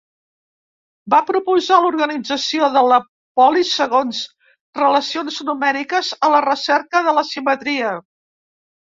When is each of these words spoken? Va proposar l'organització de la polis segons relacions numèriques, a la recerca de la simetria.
Va 1.13 1.17
proposar 1.25 1.75
l'organització 1.83 2.69
de 2.77 2.81
la 2.91 2.97
polis 3.39 3.73
segons 3.81 4.21
relacions 4.79 5.37
numèriques, 5.51 6.11
a 6.29 6.31
la 6.37 6.41
recerca 6.47 7.03
de 7.11 7.15
la 7.19 7.25
simetria. 7.29 7.93